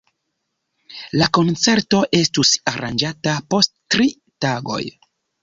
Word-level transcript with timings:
La 1.21 1.27
koncerto 1.37 1.99
estus 2.21 2.55
aranĝata 2.73 3.37
post 3.55 3.75
tri 3.97 4.09
tagoj. 4.49 4.83